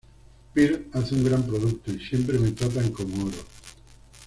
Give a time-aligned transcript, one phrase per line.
[0.55, 3.37] Pearl hace un gran producto, y siempre me tratan como oro.